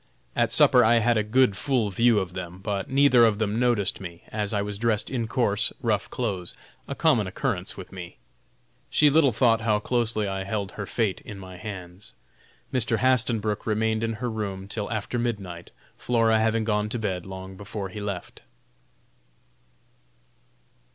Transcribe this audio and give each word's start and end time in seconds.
At 0.35 0.51
supper 0.51 0.83
I 0.83 0.95
had 0.95 1.15
a 1.15 1.21
good 1.21 1.55
full 1.55 1.91
view 1.91 2.17
of 2.17 2.33
them, 2.33 2.57
but 2.57 2.89
neither 2.89 3.23
of 3.23 3.37
them 3.37 3.59
noticed 3.59 4.01
me, 4.01 4.23
as 4.29 4.51
I 4.51 4.63
was 4.63 4.79
dressed 4.79 5.11
in 5.11 5.27
coarse, 5.27 5.71
rough 5.79 6.09
clothes 6.09 6.55
a 6.87 6.95
common 6.95 7.27
occurrence 7.27 7.77
with 7.77 7.91
me. 7.91 8.17
She 8.89 9.11
little 9.11 9.31
thought 9.31 9.61
how 9.61 9.77
closely 9.77 10.27
I 10.27 10.43
held 10.43 10.71
her 10.71 10.87
fate 10.87 11.21
in 11.23 11.37
my 11.37 11.57
hands. 11.57 12.15
Mr. 12.73 12.97
Hastenbrook 12.97 13.67
remained 13.67 14.03
in 14.03 14.13
her 14.13 14.29
room 14.31 14.67
till 14.67 14.89
after 14.91 15.19
midnight, 15.19 15.69
Flora 15.99 16.39
having 16.39 16.63
gone 16.63 16.89
to 16.89 16.97
bed 16.97 17.27
long 17.27 17.55
before 17.55 17.89
he 17.89 17.99
left. 18.01 18.41